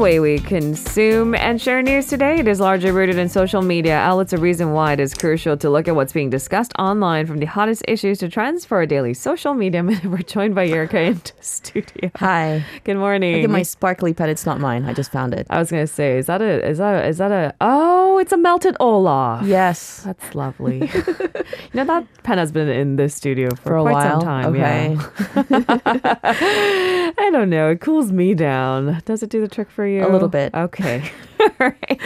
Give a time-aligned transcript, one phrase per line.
[0.00, 4.32] Way we consume and share news today, it is largely rooted in social media outlets.
[4.32, 7.44] A reason why it is crucial to look at what's being discussed online from the
[7.44, 9.82] hottest issues to trends for a daily social media.
[10.04, 12.10] We're joined by Erica in the studio.
[12.16, 12.64] Hi.
[12.84, 13.42] Good morning.
[13.42, 14.30] Look at my sparkly pen.
[14.30, 14.86] It's not mine.
[14.86, 15.46] I just found it.
[15.50, 18.32] I was gonna say, is that a is that a, is that a oh, it's
[18.32, 19.44] a melted Olaf.
[19.44, 20.04] Yes.
[20.04, 20.78] That's lovely.
[20.78, 24.10] you know that pen has been in this studio for, For a quite while.
[24.12, 24.46] some time.
[24.46, 24.94] Okay.
[24.94, 27.10] Yeah.
[27.18, 27.68] I don't know.
[27.68, 29.02] It cools me down.
[29.04, 29.89] Does it do the trick for you?
[29.98, 30.54] A little bit.
[30.54, 31.10] Okay.
[31.58, 32.00] Right.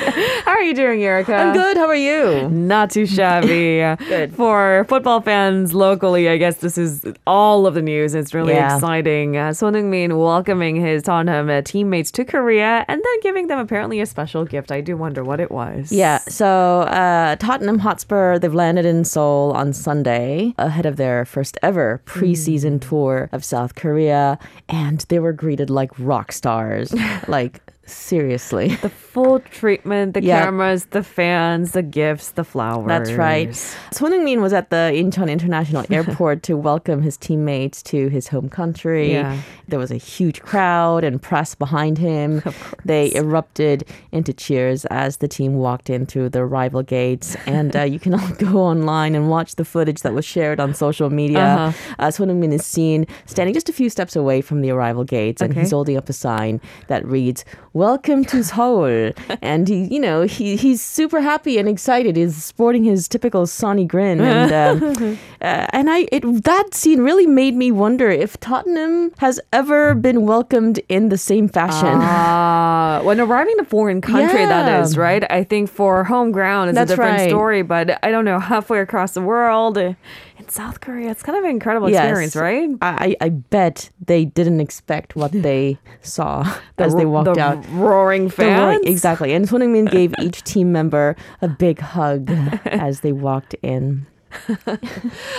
[0.44, 1.34] How are you doing, Erica?
[1.34, 1.76] I'm good.
[1.76, 2.48] How are you?
[2.50, 3.78] Not too shabby.
[4.08, 4.32] Good.
[4.34, 8.14] For football fans locally, I guess this is all of the news.
[8.14, 8.74] It's really Yeah.
[8.76, 9.36] exciting.
[9.36, 14.00] Uh, Son Heung-min welcoming his Tottenham uh, teammates to Korea and then giving them apparently
[14.00, 14.70] a special gift.
[14.70, 15.90] I do wonder what it was.
[15.90, 16.18] Yeah.
[16.28, 22.00] So uh, Tottenham Hotspur, they've landed in Seoul on Sunday ahead of their first ever
[22.06, 26.94] preseason tour of South Korea, and they were greeted like rock stars.
[27.26, 28.76] like seriously.
[28.76, 30.44] The full treatment, the Yeah.
[30.44, 32.86] cameras, the fans, the gifts, the flowers.
[32.88, 33.54] That's right.
[33.92, 38.48] Son Heung-min was at the Incheon International Airport to welcome his teammates to his home
[38.48, 39.12] country.
[39.12, 39.38] Yeah.
[39.68, 42.42] There was a huge crowd and press behind him.
[42.84, 47.34] They erupted into cheers as the team walked in through the arrival gates.
[47.46, 50.74] And uh, you can all go online and watch the footage that was shared on
[50.74, 51.38] social media.
[51.44, 51.94] Uh-huh.
[51.98, 55.40] Uh, Son Heung-min is seen standing just a few steps away from the arrival gates,
[55.40, 55.60] and Okay.
[55.60, 57.44] he's holding up a sign that reads
[57.74, 62.16] "Welcome to Seoul." and he, you know, he he's super happy and excited.
[62.16, 64.52] He's sporting his typical sunny grin, and
[64.84, 69.94] um, uh, and I it that scene really made me wonder if Tottenham has ever
[69.94, 71.98] been welcomed in the same fashion.
[72.00, 74.80] Ah, when arriving a foreign country, that Yeah.
[74.82, 75.24] is right.
[75.30, 77.28] I think for home ground, it's That's a different right.
[77.28, 77.62] story.
[77.62, 79.94] But I don't know halfway across the world uh,
[80.44, 82.04] in South Korea, it's kind of an incredible Yes.
[82.04, 82.70] experience, right?
[82.82, 86.44] I, I bet they didn't expect what they saw
[86.78, 87.64] as they walked the out.
[87.70, 88.80] roaring The roaring- fans.
[88.86, 89.32] exactly.
[89.32, 92.30] And Son Heung-min gave each team member a big hug
[92.66, 94.06] as they walked in.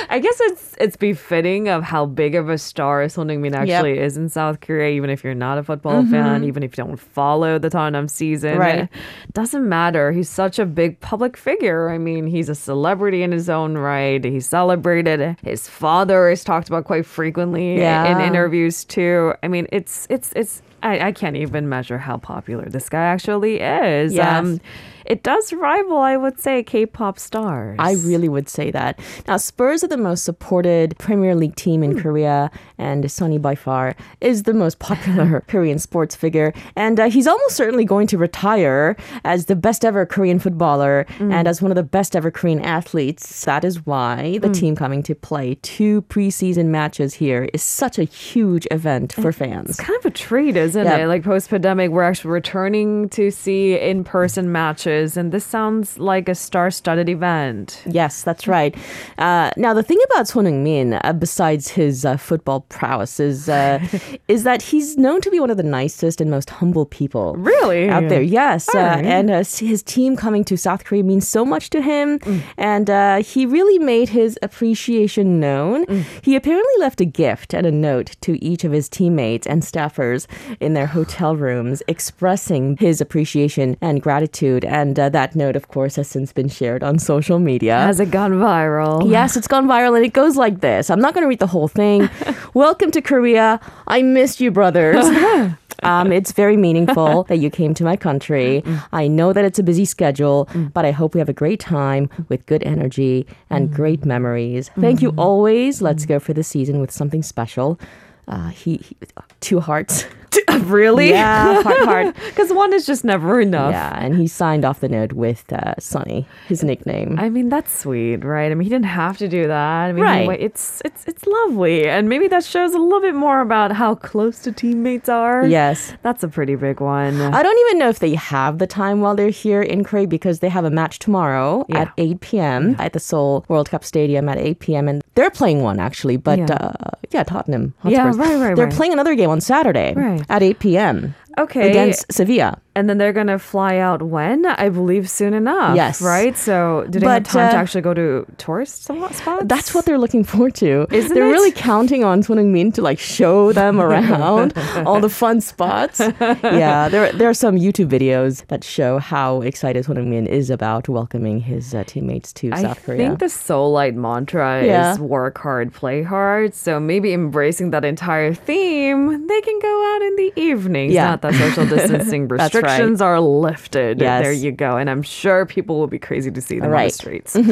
[0.09, 4.17] I guess it's it's befitting of how big of a star Son Heung-min actually is
[4.17, 4.89] in South Korea.
[4.91, 8.45] Even if you're not a football fan, even if you don't follow the Tottenham season,
[8.55, 8.59] Mm-hmm.
[8.59, 8.79] Right.
[8.83, 10.11] it doesn't matter.
[10.11, 11.89] He's such a big public figure.
[11.89, 14.23] I mean, he's a celebrity in his own right.
[14.23, 15.37] He's celebrated.
[15.43, 18.05] His father is talked about quite frequently Yeah.
[18.11, 19.33] in interviews too.
[19.43, 20.61] I mean, it's it's it's.
[20.85, 24.11] I, I can't even measure how popular this guy actually is.
[24.19, 24.59] Um, Yes.
[25.05, 27.75] it does rival, I would say, K-pop stars.
[27.79, 28.99] I really would say that.
[29.27, 33.95] Now, Spurs are the most supported Premier League team in Korea, and Sonny by far
[34.21, 36.53] is the most popular Korean sports figure.
[36.75, 41.47] And uh, he's almost certainly going to retire as the best ever Korean footballer and
[41.47, 43.45] as one of the best ever Korean athletes.
[43.45, 48.03] That is why the team coming to play two preseason matches here is such a
[48.03, 49.69] huge event for fans.
[49.71, 50.97] It's kind of a treat, isn't Yeah.
[50.97, 51.07] it?
[51.07, 56.27] Like post pandemic, we're actually returning to see in person matches, and this sounds like
[56.27, 57.81] a star studded event.
[57.85, 58.75] Yes, that's right.
[59.17, 63.79] Uh, now, the thing about Son Heung-min, uh, besides his uh, football prowess, is uh,
[64.27, 67.89] is that he's known to be one of the nicest and most humble people Really?
[67.89, 68.21] out there.
[68.21, 69.05] Yes, uh, Alright.
[69.05, 72.41] and uh, his team coming to South Korea means so much to him, Mm.
[72.57, 75.85] and uh, he really made his appreciation known.
[75.85, 76.03] Mm.
[76.23, 80.27] He apparently left a gift and a note to each of his teammates and staffers
[80.59, 84.65] in their hotel rooms, expressing his appreciation and gratitude.
[84.65, 87.79] And uh, that note, of course, has since been shared on social media.
[87.79, 89.09] Has it gone viral?
[89.09, 90.89] Yes, it's gone viral and it goes like this.
[90.89, 92.09] I'm not going to read the whole thing.
[92.53, 93.59] Welcome to Korea.
[93.87, 95.05] I missed you, brothers.
[95.83, 98.63] Um, it's very meaningful that you came to my country.
[98.91, 102.09] I know that it's a busy schedule, but I hope we have a great time
[102.29, 104.71] with good energy and great memories.
[104.79, 105.81] Thank you always.
[105.81, 107.79] Let's go for the season with something special.
[108.27, 108.97] Uh, he, he
[109.39, 110.05] two hearts.
[110.63, 111.09] really?
[111.09, 112.15] Yeah, heart.
[112.25, 113.71] Because one is just never enough.
[113.71, 117.17] Yeah, and he signed off the note with uh, Sonny, his nickname.
[117.19, 118.51] I mean that's sweet, right?
[118.51, 119.85] I mean he didn't have to do that.
[119.89, 120.17] I mean, Right.
[120.19, 123.95] anyway, it's it's it's lovely, and maybe that shows a little bit more about how
[123.95, 125.45] close the teammates are.
[125.47, 125.93] yes.
[126.01, 127.21] that's a pretty big one.
[127.21, 130.39] I don't even know if they have the time while they're here in Korea because
[130.39, 131.81] they have a match tomorrow Yeah.
[131.81, 132.75] at 8 p.m.
[132.79, 134.87] at the Seoul World Cup Stadium at 8 p.m.
[134.87, 136.45] And they're playing one actually, but Yeah.
[136.55, 137.73] uh, yeah, Tottenham.
[137.83, 138.73] Yeah, right, right, They're right.
[138.73, 140.24] playing another game on Saturday Right.
[140.29, 141.15] At 8 p.m.
[141.37, 142.59] okay, against Sevilla.
[142.77, 144.45] And then they're gonna fly out when?
[144.45, 145.77] I believe soon enough.
[145.77, 146.01] Yes.
[146.01, 146.35] Right?
[146.37, 149.21] So do they have But, time to uh, actually go to tourist spots?
[149.43, 150.85] That's what they're looking forward to.
[150.91, 151.31] Isn't they're it?
[151.31, 154.53] really counting on Son Heung-min to like show them around
[154.85, 156.01] all the fun spots.
[156.19, 160.89] yeah, there there are some YouTube videos that show how excited Son Heung-min is about
[160.89, 163.05] welcoming his uh, teammates to I South Korea.
[163.05, 164.91] I think the Seoulite mantra Yeah.
[164.91, 166.53] is work hard, play hard.
[166.53, 170.93] So maybe embracing that entire theme they can go out in the evenings.
[170.93, 171.11] Yeah.
[171.11, 172.63] Not that social distancing That's right.
[172.63, 173.99] restrictions are lifted.
[173.99, 174.23] Yes.
[174.23, 174.77] There you go.
[174.77, 176.93] And I'm sure people will be crazy to see them on the Right.
[176.93, 177.35] streets.
[177.35, 177.43] All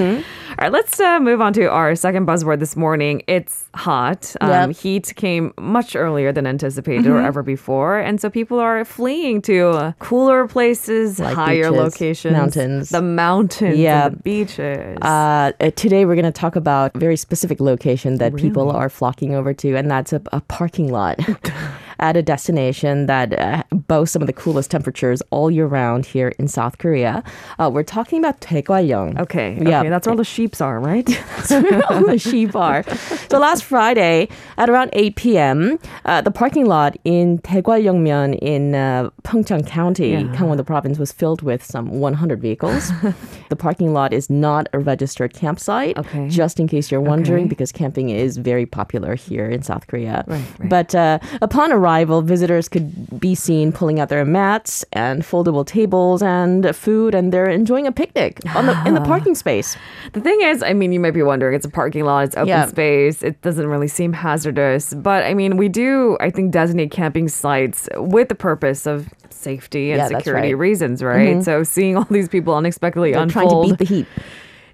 [0.60, 3.22] right, let's uh, move on to our second buzzword this morning.
[3.28, 4.36] It's hot.
[4.42, 4.76] Um, Yep.
[4.78, 7.98] Heat came much earlier than anticipated or ever before.
[7.98, 12.90] And so people are fleeing to uh, cooler places, Like higher beaches, locations, mountains.
[12.90, 14.10] the mountains, Yeah.
[14.10, 14.98] the beaches.
[15.02, 18.90] Uh, uh, today, we're going to talk about a very specific location that people are
[18.90, 21.18] flocking over to, and that's a, a parking lot
[22.00, 26.30] at a destination that uh, boasts some of the coolest temperatures all year round here
[26.40, 27.24] in South Korea.
[27.60, 29.20] Uh, we're talking about Daegwallyeong.
[29.20, 29.80] okay, Yeah.
[29.82, 31.08] okay, that's where all the sheeps are, right?
[31.90, 32.84] on the sheep are.
[33.30, 39.10] So last Friday at around 8 p.m., uh, the parking lot in Daegwallyeongmyeon in uh,
[39.24, 40.24] Pyeongchang County, Yeah.
[40.24, 42.92] Gangwon-do province, was filled with some 100 vehicles.
[43.50, 46.30] the parking lot is not a registered campsite, Okay.
[46.30, 47.50] just in case you're wondering, Okay.
[47.50, 50.24] because camping is very popular here in South Korea.
[50.28, 50.70] Right, right.
[50.70, 51.83] But uh, upon arrival,
[52.22, 57.50] visitors could be seen pulling out their mats and foldable tables and food, and they're
[57.50, 59.06] enjoying a picnic on the, in the ah.
[59.06, 59.76] parking space.
[60.14, 62.48] The thing is, I mean, you might be wondering, it's a parking lot, it's open
[62.48, 62.66] Yeah.
[62.68, 64.94] space, it doesn't really seem hazardous.
[64.94, 69.92] But I mean, we do, I think, designate camping sites with the purpose of safety
[69.92, 70.60] and Yeah, security right.
[70.60, 71.36] reasons, right?
[71.36, 71.42] Mm-hmm.
[71.42, 74.08] So seeing all these people unexpectedly They're trying to beat the heat.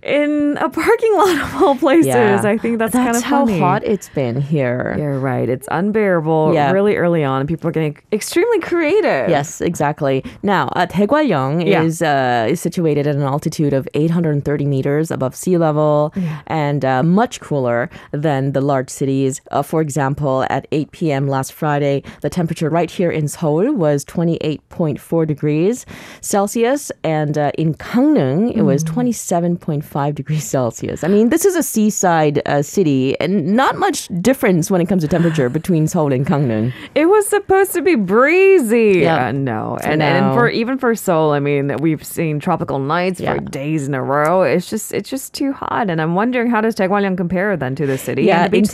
[0.04, 3.60] In a parking lot of all places, I think that's, kind of how funny.
[3.60, 4.96] hot it's been here.
[4.98, 5.50] You're right.
[5.50, 6.72] It's unbearable Yeah.
[6.72, 7.46] really early on.
[7.48, 9.30] People are getting extremely creative.
[9.30, 10.24] Yes, exactly.
[10.42, 11.84] Now, uh, Daegwallyeong Yeah.
[11.84, 16.14] is uh, is situated at an altitude of 830 meters above sea level
[16.48, 19.42] and uh, much cooler than the large cities.
[19.52, 21.28] Uh, for example, at 8 p.m.
[21.28, 25.86] last Friday, the temperature right here in Seoul was 28.4 degrees
[26.22, 31.04] Celsius, and uh, in Gangneung it was 27.5 degrees Celsius.
[31.04, 35.04] I mean, this is a seaside uh, city, and not much difference when it comes
[35.04, 36.74] to temperature between Seoul and Gangneung.
[36.96, 39.00] It was supposed to be breezy.
[39.02, 39.28] Yeah.
[39.28, 39.78] Uh, no.
[39.82, 43.36] So and, and for even for Seoul, I mean, we've seen tropical nights Yeah.
[43.36, 44.44] for days in a row.
[44.44, 45.90] It's just it's just too hot.
[45.90, 48.24] And I'm wondering how does Daegwallyeong compare then to the city?
[48.24, 48.74] Yeah, the in beach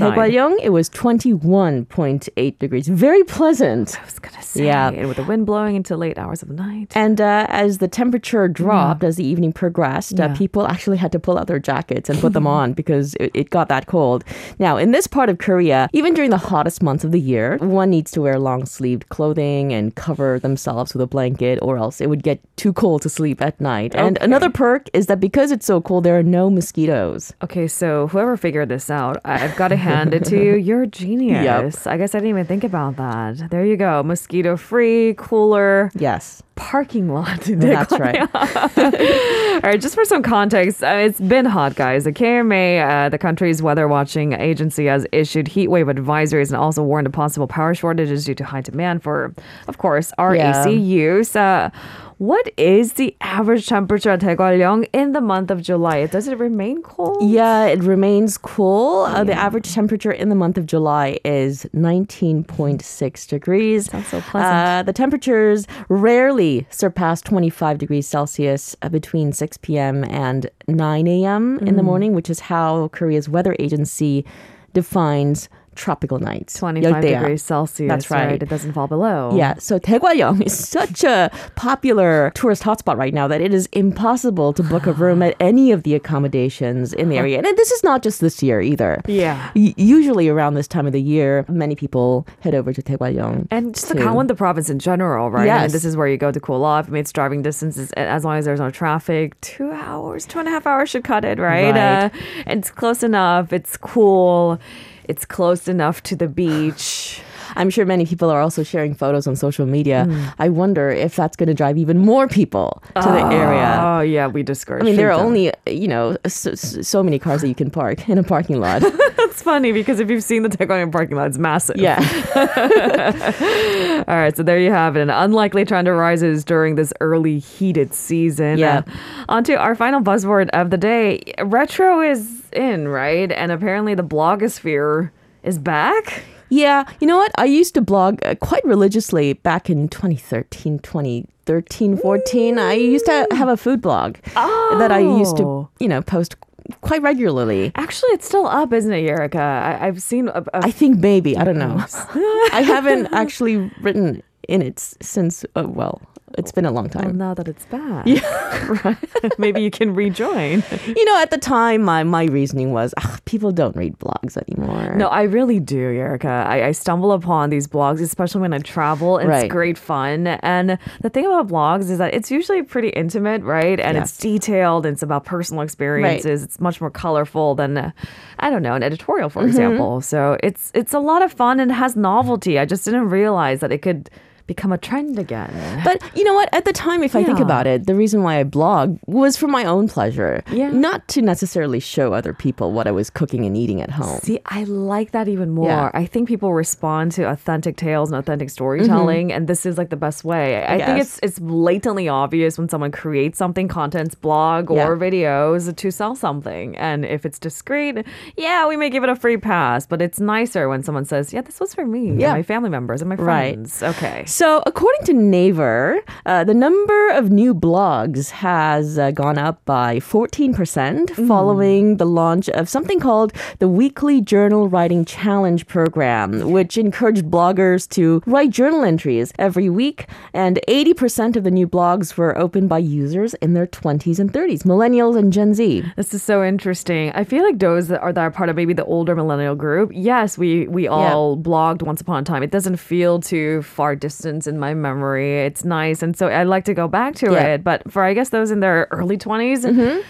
[0.64, 2.88] it was 21.8 degrees.
[2.88, 4.00] Very pleasant.
[4.00, 4.90] I was gonna say, Yeah.
[4.90, 6.92] and with the wind blowing into late hours of the night.
[6.96, 10.26] And uh, as the temperature dropped, as the evening progressed, Yeah.
[10.28, 13.32] uh, people actually had to pull out their jackets and put them on because it,
[13.34, 14.24] it got that cold.
[14.60, 17.90] Now, in this part of Korea, even during the hottest months of the year, one
[17.90, 22.10] needs to wear long sleeved clothing and cover themselves with a blanket, or else it
[22.10, 23.94] would get too cold to sleep at night.
[23.96, 27.34] And another perk is that because it's so cold, there are no mosquitoes.
[27.44, 30.56] Okay, so whoever figured this out, I've got to hand it to you.
[30.66, 31.86] You're a genius.
[31.88, 33.50] I guess I didn't even think about that.
[33.52, 34.02] There you go.
[34.04, 36.42] Mosquito free, cooler Yes.
[36.56, 37.42] Parking lot.
[37.46, 38.22] That's right.
[38.36, 42.04] All right, just for some context, uh, it's been hot, guys.
[42.06, 46.84] The KMA, uh, the country's weather watching agency, has issued heat wave advisories and also
[46.84, 49.34] warned of possible power shortages due to high demand for,
[49.68, 50.62] of course, our Yeah.
[50.62, 51.36] AC use.
[51.36, 51.70] Uh,
[52.18, 56.06] what is the average temperature at Daegwallyeong in the month of July?
[56.06, 57.18] Does it remain cold?
[57.22, 59.02] Yeah, it remains cool.
[59.04, 63.90] Uh, the average temperature in the month of July is 19.6 degrees.
[63.92, 64.54] Sounds so pleasant.
[64.54, 70.04] Uh, the temperatures rarely surpass 25 degrees Celsius uh, between 6 p.m.
[70.06, 71.60] and 9 a.m.
[71.60, 71.86] in the Mm.
[71.86, 74.26] morning, which is how Korea's weather agency
[74.74, 77.90] defines tropical night, 25 degrees Celsius.
[77.90, 78.26] That's right.
[78.28, 78.44] right.
[78.44, 79.36] It doesn't fall below.
[79.36, 79.56] Yeah.
[79.60, 84.64] So Daegwallyeong is such a popular tourist hotspot right now that it is impossible to
[84.64, 87.38] book a room at any of the accommodations in the area.
[87.38, 89.02] And this is not just this year either.
[89.08, 89.52] Yeah.
[89.56, 93.48] Y- usually around this time of the year, many people head over to Daegwallyeong.
[93.52, 95.46] And just to, the Gangwon province in general, right?
[95.46, 95.60] Yes.
[95.60, 96.88] I mean, this is where you go to cool off.
[96.88, 99.40] I mean, it's driving distances as long as there's no traffic.
[99.42, 101.72] Two hours, two and a half hours should cut it, right?
[101.72, 102.06] right.
[102.06, 102.10] Uh,
[102.48, 103.54] it's close enough.
[103.54, 104.60] It's cool.
[105.08, 107.22] It's close enough to the beach.
[107.56, 110.06] I'm sure many people are also sharing photos on social media.
[110.06, 110.26] Hmm.
[110.40, 113.80] I wonder if that's going to drive even more people to the area.
[113.82, 114.84] Oh, yeah, we discourage.
[114.84, 115.28] I mean, there are them.
[115.28, 118.82] only, you know, so, so many cars that you can park in a parking lot.
[119.18, 121.78] That's funny because if you've seen the Daegwon parking lot, it's massive.
[121.78, 122.00] yeah.
[124.08, 125.02] All right, so there you have it.
[125.02, 128.58] An unlikely trend arises during this early heated season.
[128.58, 128.84] Yeah.
[128.88, 128.92] Uh,
[129.30, 131.34] on to our final buzzword of the day.
[131.44, 133.32] Retro is in, right?
[133.32, 135.12] And apparently the blogosphere
[135.44, 136.24] is back.
[136.50, 137.32] Yeah, you know what?
[137.38, 142.60] I used to blog uh, quite religiously back in 2013, 2013, 14.
[142.60, 145.70] I used to have a food blog that I used to, Oh.
[145.80, 146.36] you know, post
[146.82, 147.72] quite regularly.
[147.76, 149.40] Actually, it's still up, isn't it, Erica?
[149.40, 151.84] I, I've seen a, a I think maybe, I don't know.
[152.54, 156.02] I haven't actually written in it since, uh, well,
[156.38, 157.18] It's been a long Well, time.
[157.18, 158.98] now that it's back, yeah, right.
[159.40, 160.64] maybe you can rejoin.
[160.86, 164.96] You know, at the time, my, my reasoning was "Ugh, people don't read blogs anymore.
[164.96, 166.28] No, I really do, Erica.
[166.48, 169.46] I, I stumble upon these blogs, especially when I travel, and Right.
[169.46, 170.28] it's great fun.
[170.28, 173.80] And the thing about blogs is that it's usually pretty intimate, right?
[173.80, 176.44] And it's detailed, and it's about personal experiences.
[176.44, 177.92] It's much more colorful than, uh,
[178.40, 179.40] I don't know, an editorial, Mm-hmm.
[179.40, 180.02] for example.
[180.02, 182.60] So it's it's a lot of fun and has novelty.
[182.60, 184.10] I just didn't realize that it could
[184.48, 185.82] become a trend again.
[185.84, 186.50] But you know what?
[186.54, 189.48] At the time, if I think about it, the reason why I blog was for
[189.48, 190.70] my own pleasure, Yeah.
[190.70, 194.20] not to necessarily show other people what I was cooking and eating at home.
[194.22, 195.68] See, I like that even more.
[195.70, 195.92] Yeah.
[195.94, 199.36] I think people respond to authentic tales and authentic storytelling, mm-hmm.
[199.38, 200.64] and this is like the best way.
[200.64, 204.88] I, I think it's it's blatantly obvious when someone creates something, contents, blog or Yeah.
[204.90, 208.06] videos to sell something, and if it's discreet,
[208.38, 209.88] yeah, we may give it a free pass.
[209.88, 212.34] But it's nicer when someone says, "Yeah, this was for me, and Yeah.
[212.34, 213.54] my family members, and my friends." Right.
[213.56, 214.26] friends." Okay.
[214.36, 220.00] So, according to Naver, uh, the number of new blogs has uh, gone up by
[220.00, 227.24] 14% following the launch of something called the Weekly Journal Writing Challenge Program, which encouraged
[227.28, 230.10] bloggers to write journal entries every week.
[230.34, 234.64] And 80% of the new blogs were opened by users in their 20s and 30s,
[234.64, 235.82] millennials and Gen Z.
[235.96, 237.10] This is so interesting.
[237.14, 239.92] I feel like those that are that are part of maybe the older millennial group.
[239.94, 242.44] Yes, we we all blogged once upon a time.
[242.44, 245.40] It doesn't feel too far in my memory.
[245.46, 247.54] It's nice, and so I like to go back to Yeah.
[247.56, 247.64] it.
[247.64, 249.64] But for I guess those in their early 20s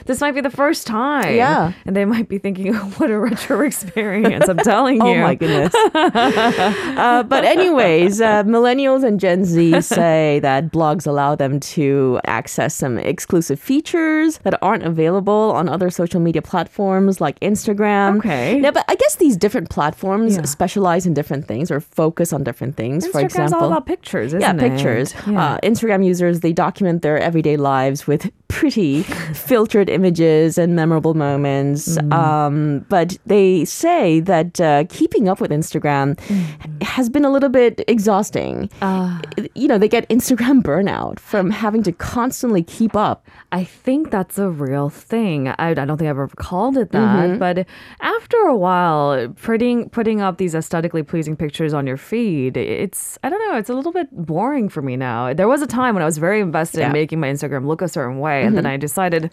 [0.06, 1.36] this might be the first time.
[1.36, 1.74] Yeah.
[1.86, 5.02] and they might be thinking, "What a retro experience!" I'm telling you.
[5.02, 5.74] Oh my goodness.
[5.96, 12.74] uh, but anyways, uh, millennials and Gen Z say that blogs allow them to access
[12.76, 18.18] some exclusive features that aren't available on other social media platforms like Instagram.
[18.20, 18.60] Okay.
[18.62, 20.44] Yeah, but I guess these different platforms Yeah.
[20.44, 23.08] specialize in different things or focus on different things.
[23.08, 24.60] For example, all about pictures, isn't yeah, it?
[24.60, 25.14] pictures.
[25.28, 25.56] Yeah.
[25.56, 31.98] Uh, Instagram users they document their everyday lives with pretty filtered images and memorable moments.
[31.98, 32.14] Mm.
[32.14, 36.84] Um, but they say that uh, keeping up with Instagram Mm.
[36.84, 38.70] has been a little bit exhausting.
[38.82, 39.20] Uh,
[39.56, 43.26] you know, they get Instagram burnout from having to constantly keep up.
[43.52, 45.48] I think that's a real thing.
[45.50, 47.40] I, I don't think I've ever called it that, Mm-hmm.
[47.40, 47.66] but
[48.02, 53.30] after a while, putting putting up these aesthetically pleasing pictures on your feed, it's I
[53.30, 55.34] don't know, it's a little bit boring for me now.
[55.34, 56.88] There was a time when I was very invested Yeah.
[56.88, 58.74] In making my Instagram look a certain way, and then mm-hmm.
[58.74, 59.32] I decided.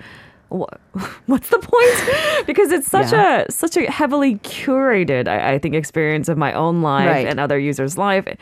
[0.53, 0.67] "Wha-
[1.27, 2.47] What's the point?
[2.47, 3.45] because it's such Yeah.
[3.49, 7.27] a such a heavily curated, I, I think, experience of my own life Right.
[7.27, 8.25] and other users' life.
[8.27, 8.39] It's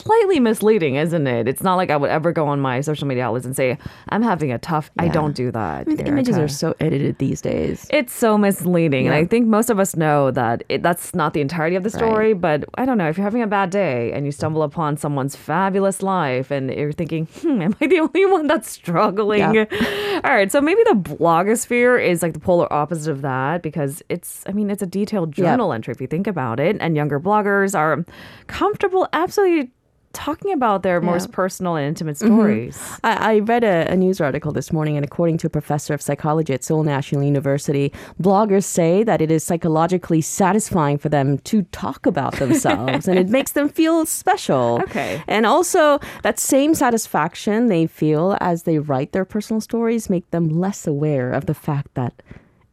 [0.00, 1.46] Slightly misleading, isn't it?
[1.46, 4.22] It's not like I would ever go on my social media outlets and say I'm
[4.22, 4.90] having a tough.
[4.98, 5.82] I don't do that.
[5.82, 7.86] I mean, the images are so edited these days.
[7.90, 11.40] It's so misleading, and I think most of us know that it, that's not the
[11.40, 12.32] entirety of the story.
[12.32, 15.36] But I don't know if you're having a bad day and you stumble upon someone's
[15.36, 19.66] fabulous life, and you're thinking, "Hmm, am I the only one that's struggling?" Yeah.
[20.24, 21.16] All right, so maybe the
[21.50, 25.32] blogosphere is like the polar opposite of that because it's, I mean, it's a detailed
[25.32, 28.04] journal entry if you think about it, and younger bloggers are
[28.46, 29.70] comfortable, absolutely.
[30.12, 32.34] Talking about their most personal and intimate mm-hmm.
[32.34, 32.98] stories.
[33.04, 36.02] I, I read a, a news article this morning, and according to a professor of
[36.02, 41.62] psychology at Seoul National University, bloggers say that it is psychologically satisfying for them to
[41.70, 44.80] talk about themselves and it makes them feel special.
[44.82, 45.22] Okay.
[45.28, 50.48] And also, that same satisfaction they feel as they write their personal stories make them
[50.48, 52.22] less aware of the fact that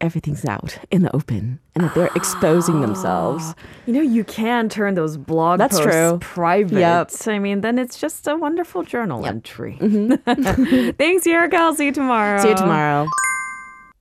[0.02, 3.44] everything's out in the open and that they're exposing themselves.
[3.48, 6.18] Ah, you know, you can turn those blog That's posts true.
[6.22, 6.80] private.
[6.80, 7.12] Yep.
[7.28, 9.78] I mean, then it's just a wonderful journal entry.
[9.80, 10.92] Mm-hmm.
[10.98, 11.58] Thanks, Erica.
[11.58, 12.42] I'll see you tomorrow.
[12.42, 13.08] See you tomorrow.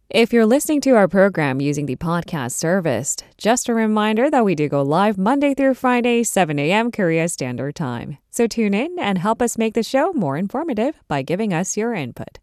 [0.08, 4.54] If you're listening to our program using the podcast service, just a reminder that we
[4.54, 6.92] do go live Monday through Friday, 7 a.m.
[6.92, 8.18] Korea Standard Time.
[8.30, 11.92] So tune in and help us make the show more informative by giving us your
[11.92, 12.38] input.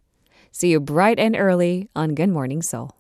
[0.52, 2.92] See you bright and early on Good Morning Seoul.